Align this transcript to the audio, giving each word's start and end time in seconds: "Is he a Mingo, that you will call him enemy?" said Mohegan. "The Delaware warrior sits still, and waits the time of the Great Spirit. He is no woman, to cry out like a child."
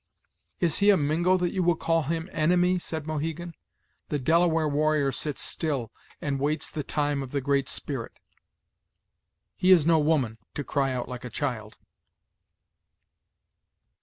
"Is 0.59 0.79
he 0.79 0.89
a 0.89 0.97
Mingo, 0.97 1.37
that 1.37 1.51
you 1.51 1.61
will 1.61 1.75
call 1.75 2.01
him 2.01 2.27
enemy?" 2.31 2.79
said 2.79 3.05
Mohegan. 3.05 3.53
"The 4.09 4.17
Delaware 4.17 4.67
warrior 4.67 5.11
sits 5.11 5.43
still, 5.43 5.91
and 6.19 6.39
waits 6.39 6.71
the 6.71 6.81
time 6.81 7.21
of 7.21 7.29
the 7.29 7.39
Great 7.39 7.69
Spirit. 7.69 8.19
He 9.55 9.69
is 9.69 9.85
no 9.85 9.99
woman, 9.99 10.39
to 10.55 10.63
cry 10.63 10.91
out 10.91 11.07
like 11.07 11.23
a 11.23 11.29
child." 11.29 11.77